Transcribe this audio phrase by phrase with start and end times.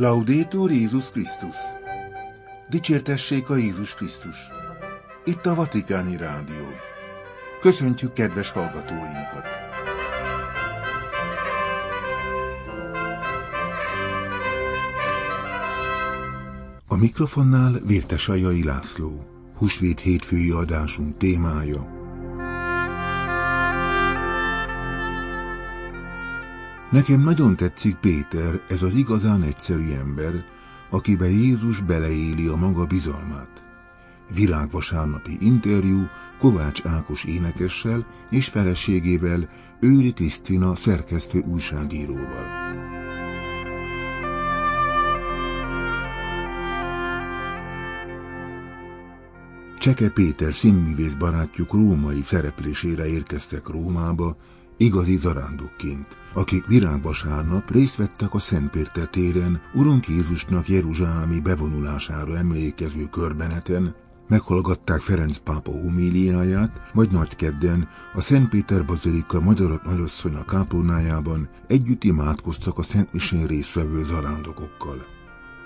[0.00, 1.56] Laudétur Jézus Krisztus!
[2.68, 4.36] Dicsértessék a Jézus Krisztus!
[5.24, 6.66] Itt a Vatikáni Rádió.
[7.60, 9.46] Köszöntjük kedves hallgatóinkat!
[16.88, 19.24] A mikrofonnál Vértesajai László.
[19.56, 21.99] Húsvét hétfői adásunk témája
[26.90, 30.44] Nekem nagyon tetszik Péter, ez az igazán egyszerű ember,
[30.90, 33.62] akibe Jézus beleéli a maga bizalmát.
[34.34, 36.06] Virágvasárnapi interjú
[36.38, 39.48] Kovács Ákos énekessel és feleségével
[39.80, 42.46] Őri Krisztina szerkesztő újságíróval.
[49.78, 54.36] Cseke Péter színművész barátjuk római szereplésére érkeztek Rómába,
[54.80, 63.94] igazi zarándokként, akik virágvasárnap részt vettek a Szentpérte téren Urunk Jézusnak Jeruzsálemi bevonulására emlékező körbeneten,
[64.28, 72.78] meghallgatták Ferenc pápa homíliáját, majd Nagykedden a Szent Péter Bazilika Magyarat Nagyasszony kápolnájában együtt imádkoztak
[72.78, 75.06] a Szent Misén résztvevő zarándokokkal.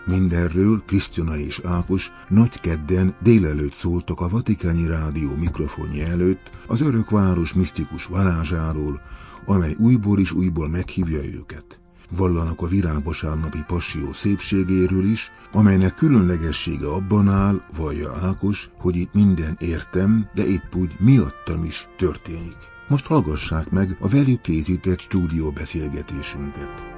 [0.07, 7.11] Mindenről Krisztina és Ákos nagy kedden délelőtt szóltak a Vatikáni Rádió mikrofonja előtt az örök
[7.11, 9.01] város misztikus varázsáról,
[9.47, 11.79] amely újból is újból meghívja őket.
[12.11, 19.57] Vallanak a virágvasárnapi passió szépségéről is, amelynek különlegessége abban áll, vallja Ákos, hogy itt minden
[19.61, 22.57] értem, de épp úgy miattam is történik.
[22.89, 26.94] Most hallgassák meg a velük készített stúdióbeszélgetésünket.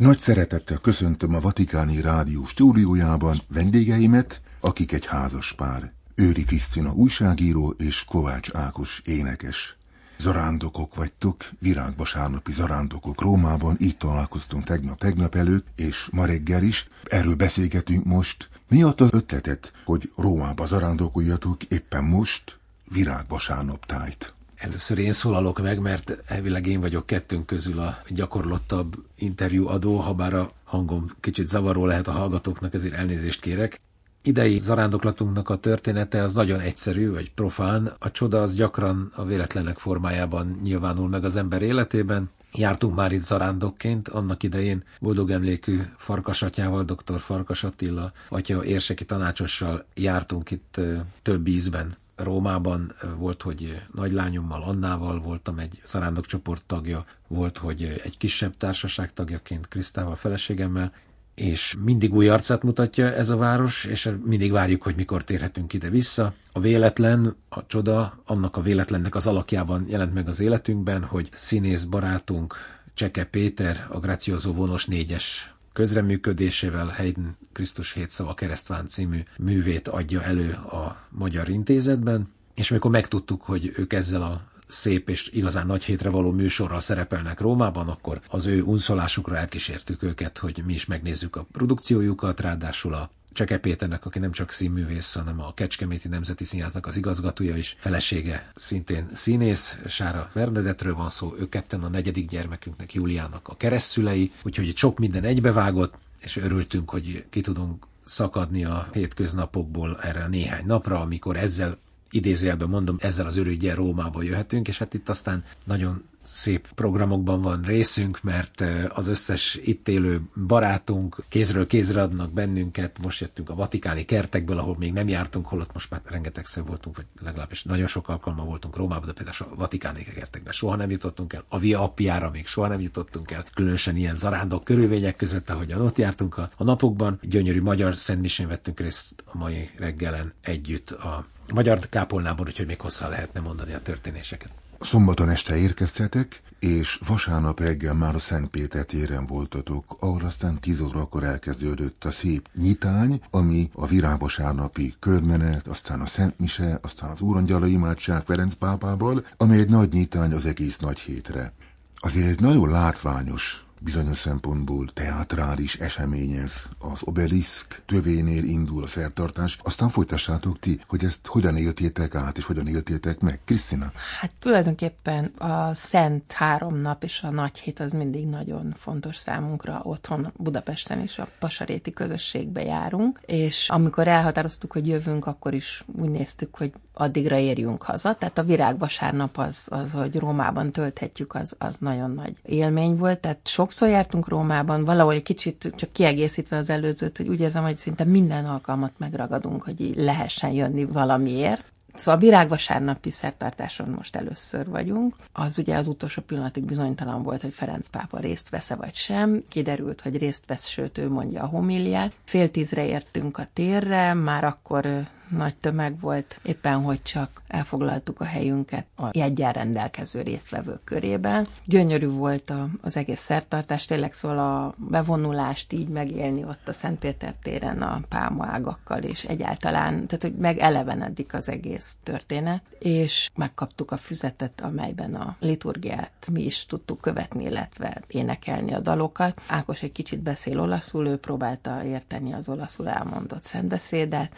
[0.00, 5.92] Nagy szeretettel köszöntöm a Vatikáni Rádió stúdiójában vendégeimet, akik egy házas pár.
[6.14, 9.76] Őri Krisztina újságíró és Kovács Ákos énekes.
[10.18, 16.88] Zarándokok vagytok, virágvasárnapi zarándokok Rómában, így találkoztunk tegnap, tegnap előtt, és ma reggel is.
[17.04, 18.48] Erről beszélgetünk most.
[18.68, 22.58] Mi az ötletet, hogy Rómába zarándokoljatok éppen most,
[22.92, 24.34] virágvasárnap tájt?
[24.60, 30.34] Először én szólalok meg, mert elvileg én vagyok kettőnk közül a gyakorlottabb interjúadó, ha bár
[30.34, 33.80] a hangom kicsit zavaró lehet a hallgatóknak, ezért elnézést kérek.
[34.22, 37.92] Idei zarándoklatunknak a története az nagyon egyszerű, vagy profán.
[37.98, 42.30] A csoda az gyakran a véletlenek formájában nyilvánul meg az ember életében.
[42.52, 47.20] Jártunk már itt zarándokként, annak idején boldog emlékű Farkasatyával, dr.
[47.20, 50.80] Farkas Attila, atya érseki tanácsossal jártunk itt
[51.22, 58.56] több ízben Rómában volt, hogy nagylányommal, Annával voltam egy zarándokcsoport tagja, volt, hogy egy kisebb
[58.56, 60.92] társaság tagjaként Krisztával, feleségemmel,
[61.34, 65.88] és mindig új arcát mutatja ez a város, és mindig várjuk, hogy mikor térhetünk ide
[65.88, 66.34] vissza.
[66.52, 71.82] A véletlen, a csoda, annak a véletlennek az alakjában jelent meg az életünkben, hogy színész
[71.82, 72.54] barátunk
[72.94, 80.22] Cseke Péter, a Gracioso vonos négyes közreműködésével Haydn Krisztus hét szava keresztván című művét adja
[80.22, 85.84] elő a Magyar Intézetben, és amikor megtudtuk, hogy ők ezzel a szép és igazán nagy
[85.84, 91.36] hétre való műsorral szerepelnek Rómában, akkor az ő unszolásukra elkísértük őket, hogy mi is megnézzük
[91.36, 96.86] a produkciójukat, ráadásul a Cseke Péternek, aki nem csak színművész, hanem a Kecskeméti Nemzeti Színháznak
[96.86, 102.94] az igazgatója is, felesége szintén színész, Sára Bernadetről van szó, ők ketten a negyedik gyermekünknek,
[102.94, 109.98] Juliának a keresztszülei, úgyhogy sok minden egybevágott, és örültünk, hogy ki tudunk szakadni a hétköznapokból
[110.02, 111.78] erre néhány napra, amikor ezzel
[112.10, 117.62] idézőjelben mondom, ezzel az örügyel Rómába jöhetünk, és hát itt aztán nagyon szép programokban van
[117.62, 122.98] részünk, mert az összes itt élő barátunk kézről kézre adnak bennünket.
[123.02, 127.06] Most jöttünk a vatikáni kertekből, ahol még nem jártunk, holott most már rengetegszer voltunk, vagy
[127.22, 131.44] legalábbis nagyon sok alkalommal voltunk Rómában, de például a vatikáni kertekben soha nem jutottunk el.
[131.48, 135.98] A Via Appiára még soha nem jutottunk el, különösen ilyen zarándok körülmények között, ahogyan ott
[135.98, 137.18] jártunk a, a napokban.
[137.22, 143.08] Gyönyörű magyar szentmisén vettünk részt a mai reggelen együtt a magyar kápolnában, úgyhogy még hosszá
[143.08, 144.50] lehetne mondani a történéseket.
[144.80, 150.80] Szombaton este érkeztetek, és vasárnap reggel már a Szent Péter téren voltatok, ahol aztán tíz
[150.80, 157.20] órakor elkezdődött a szép nyitány, ami a virágvasárnapi körmenet, aztán a Szent Mise, aztán az
[157.20, 161.52] Úrangyala imádság Ferenc pápával, amely egy nagy nyitány az egész nagy hétre.
[161.94, 166.64] Azért egy nagyon látványos bizonyos szempontból teatrális esemény ez.
[166.78, 172.44] Az obeliszk tövénél indul a szertartás, aztán folytassátok ti, hogy ezt hogyan éltétek át, és
[172.44, 173.40] hogyan éltétek meg.
[173.44, 173.92] Krisztina?
[174.20, 179.80] Hát tulajdonképpen a Szent három nap és a nagy hét az mindig nagyon fontos számunkra.
[179.82, 186.10] Otthon Budapesten is a Pasaréti közösségbe járunk, és amikor elhatároztuk, hogy jövünk, akkor is úgy
[186.10, 188.14] néztük, hogy addigra érjünk haza.
[188.14, 193.18] Tehát a virágvasárnap az, az hogy Rómában tölthetjük, az, az nagyon nagy élmény volt.
[193.18, 198.04] Tehát sokszor jártunk Rómában, valahol kicsit csak kiegészítve az előzőt, hogy úgy érzem, hogy szinte
[198.04, 201.64] minden alkalmat megragadunk, hogy így lehessen jönni valamiért.
[201.94, 205.14] Szóval a virágvasárnapi szertartáson most először vagyunk.
[205.32, 209.40] Az ugye az utolsó pillanatig bizonytalan volt, hogy Ferenc pápa részt vesz vagy sem.
[209.48, 212.12] Kiderült, hogy részt vesz, sőt ő mondja a homiliát.
[212.24, 214.86] Fél tízre értünk a térre, már akkor
[215.30, 221.46] nagy tömeg volt, éppen hogy csak elfoglaltuk a helyünket a jegyen rendelkező résztvevők körében.
[221.64, 227.34] Gyönyörű volt a, az egész szertartás, tényleg szól a bevonulást így megélni ott a Szentpéter
[227.42, 234.60] téren a pálmaágakkal, és egyáltalán, tehát hogy megelevenedik az egész történet, és megkaptuk a füzetet,
[234.60, 239.40] amelyben a liturgiát mi is tudtuk követni, illetve énekelni a dalokat.
[239.46, 244.32] Ákos egy kicsit beszél olaszul, ő próbálta érteni az olaszul elmondott szentbeszédet,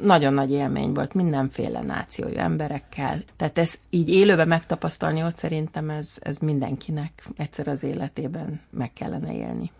[0.00, 3.22] nagyon nagy élmény volt mindenféle nációjú emberekkel.
[3.36, 9.34] Tehát ez így élőben megtapasztalni ott szerintem ez, ez mindenkinek egyszer az életében meg kellene
[9.34, 9.70] élni.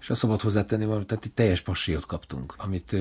[0.00, 2.96] És a szabad hozzátenni valamit, tehát itt teljes passiót kaptunk, amit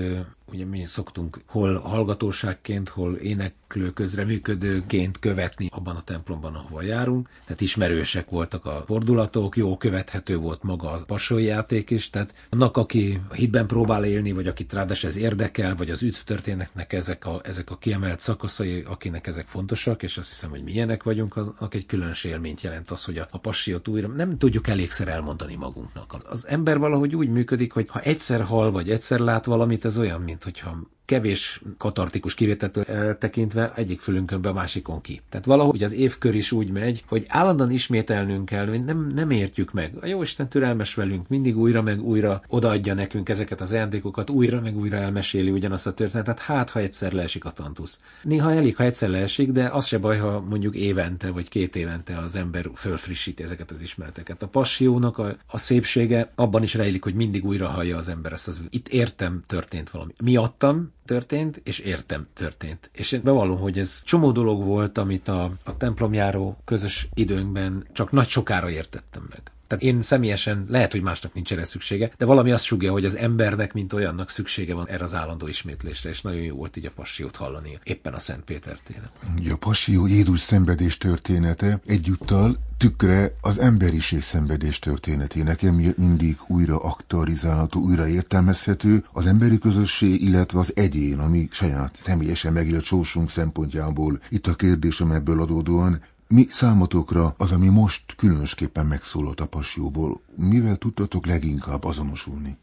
[0.52, 7.30] ugye mi szoktunk hol hallgatóságként, hol éneklő közreműködőként követni abban a templomban, ahova járunk.
[7.44, 12.78] Tehát ismerősek voltak a fordulatok, jó követhető volt maga a pasói játék is, tehát annak,
[12.78, 17.42] aki hitben próbál élni, vagy akit ráadásul ez érdekel, vagy az üdv történetnek ezek a,
[17.44, 21.86] ezek a kiemelt szakaszai, akinek ezek fontosak, és azt hiszem, hogy milyenek vagyunk, aznak egy
[21.86, 26.16] különös élményt jelent az, hogy a, a passiót újra nem tudjuk elégszer elmondani magunknak.
[26.30, 30.22] Az ember valahogy úgy működik, hogy ha egyszer hal, vagy egyszer lát valamit, ez olyan,
[30.22, 35.22] mint hogyha kevés katartikus kivételtől eltekintve egyik fülünkön a másikon ki.
[35.30, 39.94] Tehát valahogy az évkör is úgy megy, hogy állandóan ismételnünk kell, nem, nem értjük meg.
[40.02, 44.62] A jó Isten türelmes velünk, mindig újra meg újra odaadja nekünk ezeket az ajándékokat, újra
[44.62, 48.00] meg újra elmeséli ugyanazt a történetet, hát ha egyszer leesik a tantusz.
[48.24, 52.18] Néha elég, ha egyszer leesik, de az se baj, ha mondjuk évente vagy két évente
[52.18, 54.44] az ember fölfrissíti ezeket az ismereteket.
[54.44, 58.48] A passiónak a, a szépsége abban is rejlik, hogy mindig újra hallja az ember ezt
[58.48, 60.14] az Itt értem, történt valami.
[60.24, 62.90] Miattam, történt, és értem történt.
[62.94, 68.12] És én bevallom, hogy ez csomó dolog volt, amit a, a templomjáró közös időnkben csak
[68.12, 69.52] nagy sokára értettem meg.
[69.68, 73.16] Tehát én személyesen lehet, hogy másnak nincs erre szüksége, de valami azt sugja, hogy az
[73.16, 76.92] embernek, mint olyannak szüksége van erre az állandó ismétlésre, és nagyon jó volt így a
[76.96, 79.10] passiót hallani éppen a Szent Péter téren.
[79.52, 87.82] A passió Jézus szenvedés története egyúttal tükre az emberiség szenvedés történetének, emiatt mindig újra aktualizálható,
[87.82, 94.20] újra értelmezhető az emberi közösség, illetve az egyén, ami saját személyesen megélt sorsunk szempontjából.
[94.30, 100.76] Itt a kérdésem ebből adódóan, mi számotokra az, ami most különösképpen megszólalt a passióból, mivel
[100.76, 102.58] tudtatok leginkább azonosulni?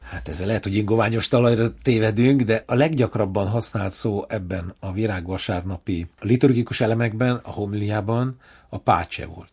[0.00, 6.06] Hát ezzel lehet, hogy ingoványos talajra tévedünk, de a leggyakrabban használt szó ebben a virágvasárnapi
[6.20, 8.36] a liturgikus elemekben, a homiliában
[8.68, 9.52] a pácse volt.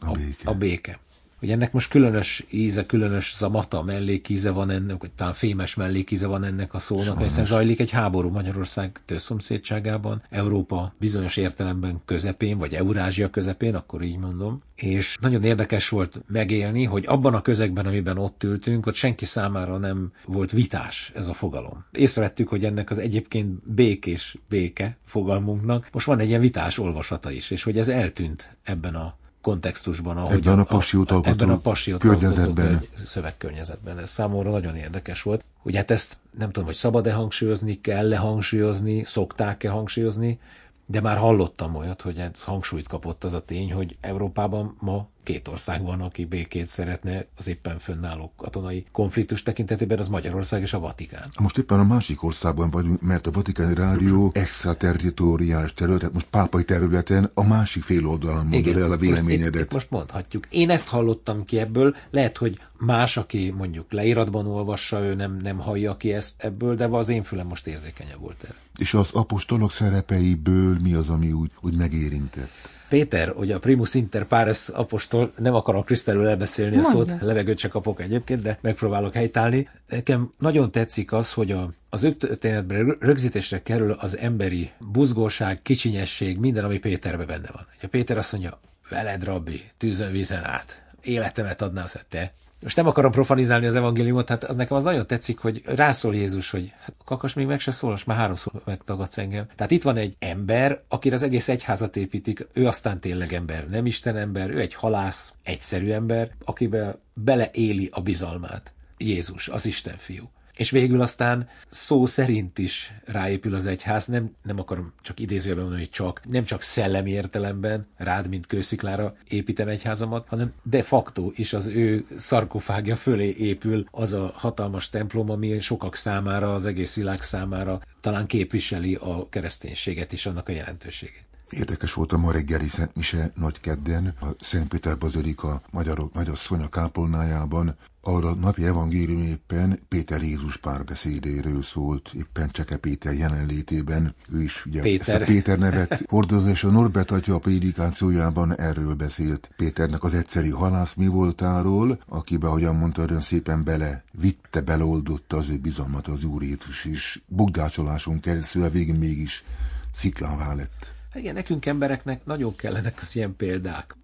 [0.00, 0.50] A, a béke.
[0.50, 0.98] A béke.
[1.40, 6.44] Hogy ennek most különös íze, különös zamata, mellékíze van ennek, vagy talán fémes mellékíze van
[6.44, 13.30] ennek a szónak, hiszen zajlik egy háború Magyarország szomszédságában, Európa bizonyos értelemben közepén, vagy Eurázsia
[13.30, 14.62] közepén, akkor így mondom.
[14.74, 19.78] És nagyon érdekes volt megélni, hogy abban a közegben, amiben ott ültünk, ott senki számára
[19.78, 21.84] nem volt vitás ez a fogalom.
[21.92, 27.50] Észrevettük, hogy ennek az egyébként békés béke fogalmunknak most van egy ilyen vitás olvasata is,
[27.50, 31.56] és hogy ez eltűnt ebben a kontextusban, ahogy ebben a, a passiót alkotó ebben a
[31.56, 32.82] passiót környezetben.
[33.04, 33.98] szövegkörnyezetben.
[33.98, 35.44] Ez számomra nagyon érdekes volt.
[35.58, 40.38] Hogy hát ezt nem tudom, hogy szabad-e hangsúlyozni, kell-e hangsúlyozni, szokták-e hangsúlyozni,
[40.86, 45.82] de már hallottam olyat, hogy hangsúlyt kapott az a tény, hogy Európában ma két ország
[45.82, 51.28] van, aki békét szeretne az éppen fönnálló katonai konfliktus tekintetében, az Magyarország és a Vatikán.
[51.40, 57.30] Most éppen a másik országban vagyunk, mert a Vatikáni Rádió extraterritoriális terület, most pápai területen
[57.34, 59.52] a másik fél oldalon mondod el a véleményedet.
[59.52, 60.46] Most, itt, most mondhatjuk.
[60.50, 65.58] Én ezt hallottam ki ebből, lehet, hogy más, aki mondjuk leíratban olvassa, ő nem, nem
[65.58, 68.54] hallja ki ezt ebből, de az én fülem most érzékenyebb volt erre.
[68.78, 72.50] És az apostolok szerepeiből mi az, ami úgy, úgy megérintett?
[72.90, 76.90] Péter, hogy a primus inter pares apostol, nem akarom Krisztelről elbeszélni Mondja.
[76.90, 79.68] a szót, levegőt csak kapok egyébként, de megpróbálok helytállni.
[79.88, 86.38] Nekem nagyon tetszik az, hogy a, az ő történetben rögzítésre kerül az emberi buzgóság, kicsinyesség,
[86.38, 87.66] minden, ami Péterben benne van.
[87.82, 92.32] A Péter azt mondja, veled, rabbi, tűzön vízen át, életemet adná, azt te
[92.62, 96.50] most nem akarom profanizálni az evangéliumot, hát az nekem az nagyon tetszik, hogy rászól Jézus,
[96.50, 99.46] hogy hát kakas még meg se szól, most már háromszor megtagadsz engem.
[99.56, 103.86] Tehát itt van egy ember, akire az egész egyházat építik, ő aztán tényleg ember, nem
[103.86, 108.72] Isten ember, ő egy halász, egyszerű ember, akibe beleéli a bizalmát.
[108.96, 110.30] Jézus, az Isten fiú.
[110.60, 115.82] És végül aztán szó szerint is ráépül az egyház, nem, nem akarom csak idézőben mondani,
[115.82, 121.52] hogy csak, nem csak szellemi értelemben, rád, mint kősziklára építem egyházamat, hanem de facto is
[121.52, 127.22] az ő szarkofágja fölé épül az a hatalmas templom, ami sokak számára, az egész világ
[127.22, 131.29] számára talán képviseli a kereszténységet és annak a jelentőségét.
[131.50, 136.60] Érdekes volt a ma reggeli Szent Mise nagy kedden, a Szent Péter Bazilika Magyarok Nagyasszony
[136.60, 144.14] a kápolnájában, arra napi evangélium éppen Péter Jézus párbeszédéről szólt, éppen Cseke Péter jelenlétében.
[144.32, 145.14] Ő is ugye Péter.
[145.14, 149.50] ezt a Péter nevet hordozza, és a Norbert atya a prédikációjában erről beszélt.
[149.56, 155.48] Péternek az egyszeri halász mi voltáról, akibe, ahogyan mondta, olyan szépen bele vitte, beloldotta az
[155.48, 157.22] ő bizalmat az Úr Jézus is.
[157.26, 159.44] Bugdácsoláson keresztül a végén mégis
[159.92, 160.98] sziklává lett.
[161.10, 163.96] Hát igen, nekünk embereknek nagyon kellenek az ilyen példák.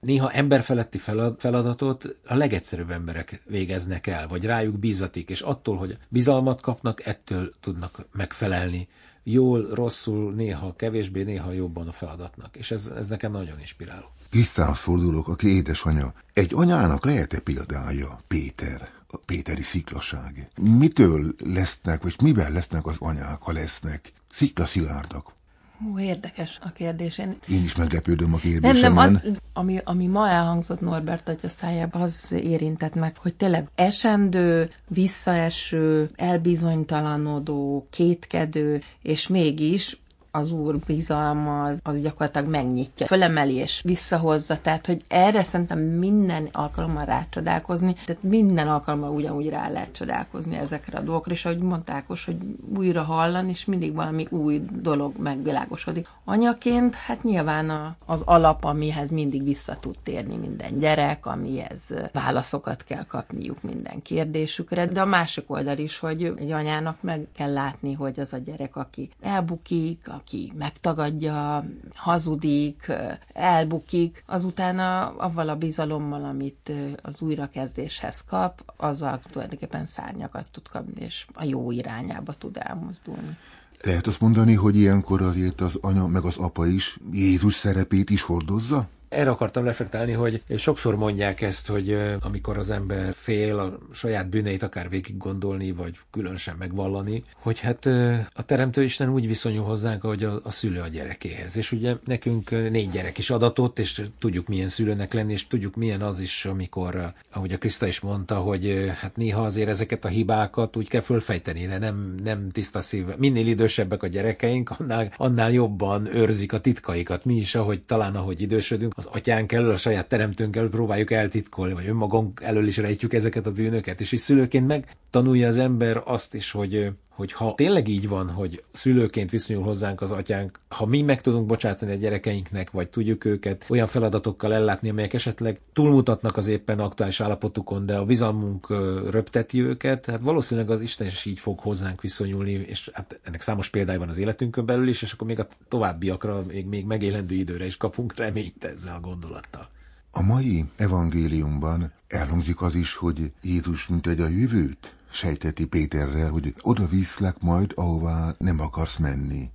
[0.00, 0.98] Néha emberfeletti
[1.38, 7.54] feladatot a legegyszerűbb emberek végeznek el, vagy rájuk bízatik, és attól, hogy bizalmat kapnak, ettől
[7.60, 8.88] tudnak megfelelni.
[9.22, 12.56] Jól, rosszul, néha kevésbé, néha jobban a feladatnak.
[12.56, 14.12] És ez, ez nekem nagyon inspiráló.
[14.30, 16.12] Krisztához fordulok, aki édesanyja.
[16.32, 18.96] Egy anyának lehet-e példája Péter?
[19.10, 20.48] a péteri sziklaság.
[20.60, 25.32] Mitől lesznek, vagy mivel lesznek az anyák, ha lesznek sziklaszilárdak?
[25.78, 27.18] Hú, érdekes a kérdés.
[27.18, 29.12] Én, Én is meglepődöm a kérdésemen.
[29.12, 33.68] Nem, nem, az, ami, ami ma elhangzott Norbert atya szájába, az érintett meg, hogy tényleg
[33.74, 40.00] esendő, visszaeső, elbizonytalanodó, kétkedő, és mégis
[40.38, 46.48] az Úr bizalma az, az gyakorlatilag megnyitja, fölemeli és visszahozza, tehát hogy erre szerintem minden
[46.52, 52.04] alkalommal rácsodálkozni, tehát minden alkalommal ugyanúgy rá lehet csodálkozni ezekre a dolgokra, és ahogy mondták,
[52.06, 52.36] hogy
[52.76, 56.08] újra hallani, és mindig valami új dolog megvilágosodik.
[56.24, 61.80] Anyaként, hát nyilván a, az alap, amihez mindig vissza tud térni minden gyerek, amihez
[62.12, 67.52] válaszokat kell kapniuk minden kérdésükre, de a másik oldal is, hogy egy anyának meg kell
[67.52, 72.92] látni, hogy az a gyerek, aki elbukik, aki megtagadja, hazudik,
[73.32, 74.78] elbukik, azután
[75.18, 81.70] avval a bizalommal, amit az újrakezdéshez kap, azzal tulajdonképpen szárnyakat tud kapni, és a jó
[81.70, 83.36] irányába tud elmozdulni.
[83.82, 88.22] Lehet azt mondani, hogy ilyenkor azért az anya meg az apa is Jézus szerepét is
[88.22, 88.88] hordozza?
[89.08, 94.62] Erre akartam reflektálni, hogy sokszor mondják ezt, hogy amikor az ember fél a saját bűneit
[94.62, 97.86] akár végig gondolni, vagy különösen megvallani, hogy hát
[98.32, 101.56] a Teremtő Isten úgy viszonyul hozzánk, ahogy a, a szülő a gyerekéhez.
[101.56, 106.02] És ugye nekünk négy gyerek is adatott, és tudjuk milyen szülőnek lenni, és tudjuk milyen
[106.02, 110.76] az is, amikor, ahogy a Kriszta is mondta, hogy hát néha azért ezeket a hibákat
[110.76, 113.04] úgy kell fölfejteni, de nem, nem tiszta szív.
[113.16, 117.24] Minél idősebbek a gyerekeink, annál, annál jobban őrzik a titkaikat.
[117.24, 121.72] Mi is, ahogy talán ahogy idősödünk, az atyánk elől, a saját teremtőnk elől próbáljuk eltitkolni,
[121.72, 126.34] vagy önmagunk elől is rejtjük ezeket a bűnöket, és is szülőként megtanulja az ember azt
[126.34, 131.02] is, hogy hogy ha tényleg így van, hogy szülőként viszonyul hozzánk az atyánk, ha mi
[131.02, 136.46] meg tudunk bocsátani a gyerekeinknek, vagy tudjuk őket olyan feladatokkal ellátni, amelyek esetleg túlmutatnak az
[136.46, 138.68] éppen aktuális állapotukon, de a bizalmunk
[139.10, 143.68] röpteti őket, hát valószínűleg az Isten is így fog hozzánk viszonyulni, és hát ennek számos
[143.68, 147.66] példája van az életünkön belül is, és akkor még a továbbiakra, még, még megélendő időre
[147.66, 149.68] is kapunk reményt ezzel a gondolattal.
[150.10, 156.54] A mai evangéliumban elhangzik az is, hogy Jézus mint egy a jövőt sejteti Péterrel, hogy
[156.60, 159.50] oda viszlek majd, ahová nem akarsz menni.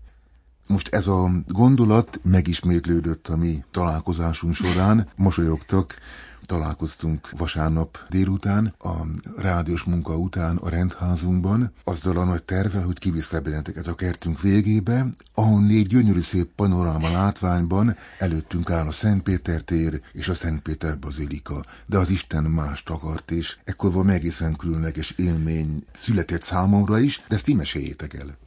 [0.67, 5.95] Most ez a gondolat megismétlődött a mi találkozásunk során, mosolyogtak,
[6.45, 8.91] találkoztunk vasárnap délután, a
[9.37, 15.07] rádiós munka után a rendházunkban, azzal a nagy tervel, hogy kiviszle benneteket a kertünk végébe,
[15.33, 21.65] ahol négy gyönyörű szép panoráma látványban előttünk áll a Szentpéter tér és a Szentpéter bazilika,
[21.85, 27.35] de az Isten mást akart, és ekkor van egészen különleges élmény született számomra is, de
[27.35, 28.42] ezt ti meséljétek el.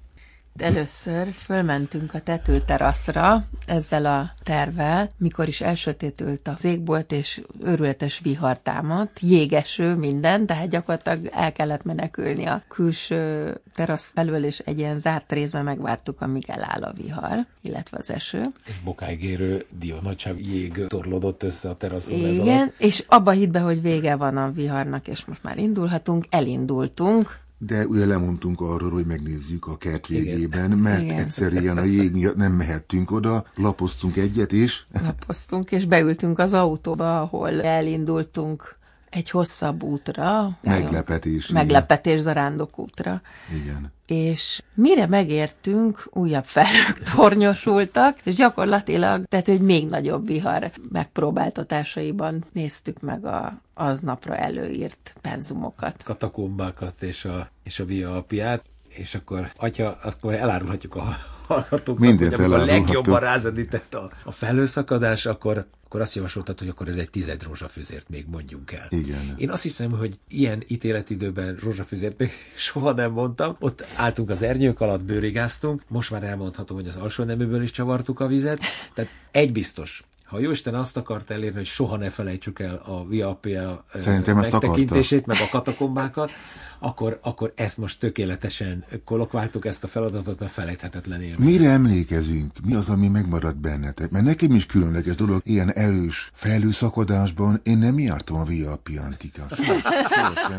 [0.63, 8.59] Először fölmentünk a tetőteraszra ezzel a tervel, mikor is elsötétült a égbolt, és őrületes vihar
[8.59, 14.99] támadt, jégeső minden, tehát gyakorlatilag el kellett menekülni a külső terasz felől, és egy ilyen
[14.99, 18.43] zárt részben megvártuk, amíg eláll a vihar, illetve az eső.
[18.67, 22.75] És bokáig érő diónagyság jég torlódott össze a teraszon Igen, ez alatt.
[22.79, 28.07] és abba hitbe, hogy vége van a viharnak, és most már indulhatunk, elindultunk, de ugye
[28.07, 30.79] lemondtunk arról, hogy megnézzük a kert végében, Igen.
[30.79, 31.19] mert Igen.
[31.19, 34.85] egyszerűen a jég miatt nem mehettünk oda, lapoztunk egyet, és...
[35.03, 38.77] Lapoztunk, és beültünk az autóba, ahol elindultunk
[39.11, 40.59] egy hosszabb útra.
[40.63, 41.49] Meglepetés.
[41.49, 43.21] Meglepetés zarándok útra.
[43.63, 43.93] Igen.
[44.07, 53.01] És mire megértünk, újabb felhők tornyosultak, és gyakorlatilag, tehát hogy még nagyobb vihar megpróbáltatásaiban néztük
[53.01, 56.03] meg a aznapra előírt penzumokat.
[56.03, 61.17] Katakombákat és a, és a Via Appiát, és akkor, atya, akkor elárulhatjuk a
[61.47, 66.69] hallgatóknak, Mindent hogy amikor a legjobban rázendített a, a felhőszakadás, akkor akkor azt javasoltad, hogy
[66.69, 68.87] akkor ez egy tized rózsafüzért még mondjunk el.
[68.91, 69.35] Igen.
[69.37, 73.57] Én azt hiszem, hogy ilyen ítéletidőben rózsafüzért még soha nem mondtam.
[73.61, 78.21] Ott álltunk az ernyők alatt, bőrigáztunk, most már elmondhatom, hogy az alsó neműből is csavartuk
[78.21, 78.61] a vizet.
[78.95, 83.29] Tehát egy biztos, ha Jóisten azt akart elérni, hogy soha ne felejtsük el a Via
[83.29, 83.85] Appia
[84.27, 86.31] megtekintését, meg a katakombákat,
[86.79, 91.49] akkor, akkor ezt most tökéletesen kolokváltuk ezt a feladatot, mert felejthetetlen élmény.
[91.49, 92.53] Mire emlékezünk?
[92.65, 94.11] Mi az, ami megmaradt bennetek?
[94.11, 99.49] Mert nekem is különleges dolog, ilyen erős fejlőszakadásban én nem jártam a Via Appia Antikát.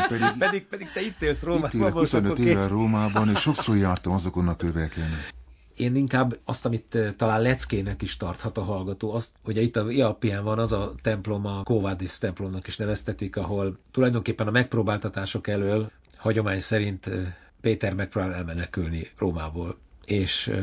[0.08, 1.70] Pedig, pedig, pedig te itt élsz Rómában.
[1.74, 5.10] Itt élek 25 éve Rómában, és sokszor jártam azokon a köveken
[5.78, 10.44] én inkább azt, amit talán leckének is tarthat a hallgató, azt, hogy itt a Iapien
[10.44, 16.60] van az a templom, a Kovadis templomnak is neveztetik, ahol tulajdonképpen a megpróbáltatások elől hagyomány
[16.60, 17.10] szerint
[17.62, 20.54] Péter megpróbál elmenekülni Rómából, és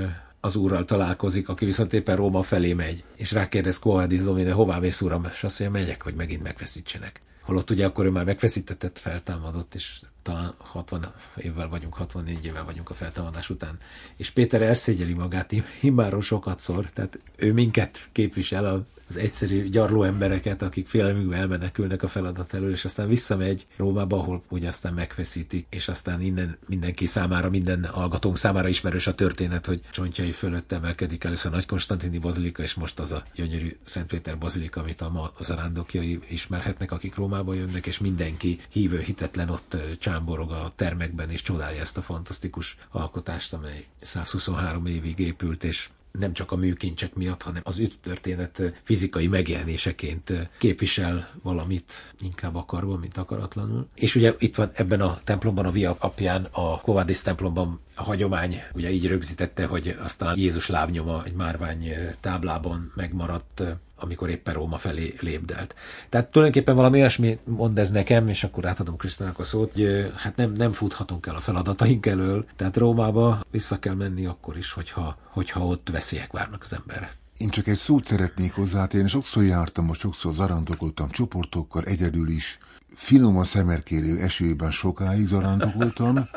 [0.40, 5.00] az úrral találkozik, aki viszont éppen Róma felé megy, és rákérdez Kovadis Domine, hová mész
[5.00, 7.22] uram, és azt mondja, megyek, hogy megint megfeszítsenek.
[7.42, 12.90] Holott ugye akkor ő már megfeszítetett, feltámadott, és talán 60 évvel vagyunk, 64 évvel vagyunk
[12.90, 13.78] a feltámadás után.
[14.16, 20.62] És Péter elszégyeli magát immáron sokat szor, tehát ő minket képvisel, az egyszerű gyarló embereket,
[20.62, 25.88] akik félelmükben elmenekülnek a feladat elől, és aztán visszamegy Rómába, ahol ugye aztán megfeszítik, és
[25.88, 31.50] aztán innen mindenki számára, minden hallgatónk számára ismerős a történet, hogy csontjai fölött emelkedik először
[31.50, 35.50] Nagy Konstantini bazilika, és most az a gyönyörű Szent Péter bazilika, amit a ma az
[35.50, 41.80] arándokjai ismerhetnek, akik Rómába jönnek, és mindenki hívő, hitetlen ott csámborog a termekben, és csodálja
[41.80, 47.62] ezt a fantasztikus alkotást, amely 123 évig épült, és nem csak a műkincsek miatt, hanem
[47.64, 53.88] az történet fizikai megjelenéseként képvisel valamit, inkább akarva, mint akaratlanul.
[53.94, 58.62] És ugye itt van ebben a templomban, a Via Apján, a Kovadis templomban a hagyomány
[58.74, 63.62] ugye így rögzítette, hogy aztán Jézus lábnyoma egy márvány táblában megmaradt
[64.04, 65.74] amikor éppen Róma felé lépdelt.
[66.08, 70.36] Tehát tulajdonképpen valami olyasmi mond ez nekem, és akkor átadom Krisztának a szót, hogy hát
[70.36, 75.18] nem, nem futhatunk el a feladataink elől, tehát Rómába vissza kell menni akkor is, hogyha,
[75.24, 77.16] hogyha ott veszélyek várnak az emberre.
[77.38, 82.58] Én csak egy szót szeretnék hozzátenni, sokszor jártam, most sokszor zarandokoltam csoportokkal, egyedül is.
[82.94, 86.28] Finoman szemerkérő esőben sokáig zarandokoltam,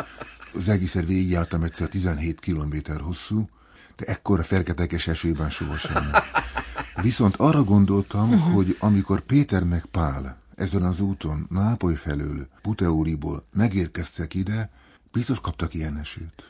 [0.53, 3.45] az egészet végigjártam egyszer 17 kilométer hosszú,
[3.95, 6.11] de ekkora ferketekes esőben sohasem.
[7.01, 8.53] Viszont arra gondoltam, uh-huh.
[8.53, 14.69] hogy amikor Péter meg Pál ezen az úton, Nápoly felől, Puteóriból megérkeztek ide,
[15.11, 16.43] biztos kaptak ilyen esőt.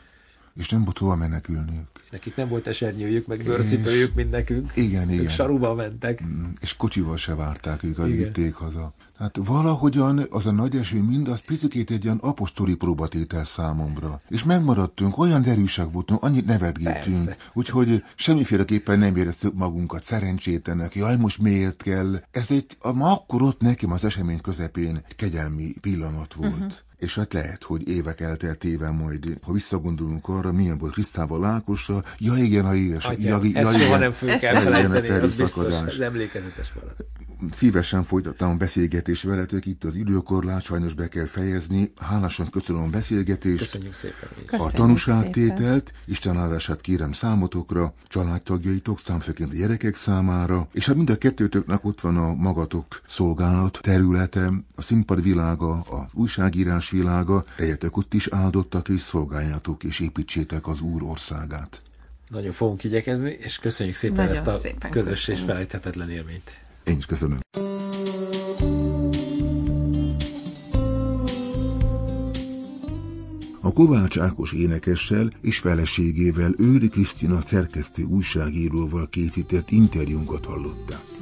[0.57, 1.87] És nem volt hova menekülniük.
[2.11, 4.71] Nekik nem volt esernyőjük, meg bőrcipőjük, mint nekünk.
[4.75, 5.23] Igen, igen.
[5.23, 6.23] Ők saruba mentek.
[6.23, 8.93] Mm, és kocsival se várták őket, vitték haza.
[9.17, 14.21] Hát valahogyan az a nagy eső mindaz picikét egy olyan apostoli próbatétel számomra.
[14.29, 21.39] És megmaradtunk, olyan derűsek voltunk, annyit nevetgéltünk, úgyhogy semmiféleképpen nem éreztük magunkat szerencsétlenek, jaj, most
[21.39, 22.21] miért kell.
[22.31, 26.53] Ez egy, ma akkor ott nekem az esemény közepén egy kegyelmi pillanat volt.
[26.53, 26.71] Uh-huh.
[26.97, 32.35] És hát lehet, hogy évek elteltével majd, ha visszagondolunk arra, milyen volt Krisztával Ákossal, ja
[32.35, 36.73] igen, a éves, ja, ja, ezt ja, soha nem fogjuk elfelejteni, ez biztos, ez emlékezetes
[36.73, 37.03] maradt
[37.51, 41.91] szívesen folytattam a beszélgetést veletek, itt az időkorlát, sajnos be kell fejezni.
[41.95, 43.57] Hálásan köszönöm a beszélgetést.
[43.57, 44.29] Köszönjük szépen.
[44.45, 51.09] Köszönjük a tanúságtételt, Isten áldását kérem számotokra, családtagjaitok, számfőként a gyerekek számára, és hát mind
[51.09, 57.97] a kettőtöknek ott van a magatok szolgálat területe, a színpad világa, az újságírás világa, legyetek
[57.97, 61.81] ott is áldottak, és szolgáljátok, és építsétek az Úr országát.
[62.29, 65.43] Nagyon fogunk igyekezni, és köszönjük szépen Nagyon ezt a szépen közös köszönjük.
[65.43, 66.59] és felejthetetlen élményt.
[66.83, 67.39] Én is köszönöm.
[73.61, 81.16] A Kovács Ákos énekessel és feleségével Őri Krisztina szerkesztő újságíróval készített interjúnkat hallották.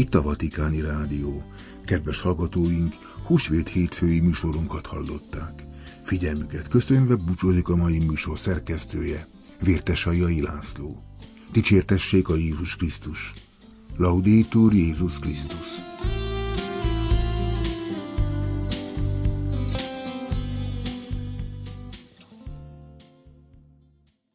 [0.00, 1.42] Itt a Vatikáni Rádió.
[1.84, 2.94] Kedves hallgatóink,
[3.26, 5.64] húsvét hétfői műsorunkat hallották.
[6.04, 9.26] Figyelmüket köszönve búcsúzik a mai műsor szerkesztője,
[10.04, 11.02] Jai László.
[11.52, 13.32] Dicsértessék a Jézus Krisztus.
[13.96, 15.89] Laudétur Jézus Krisztus.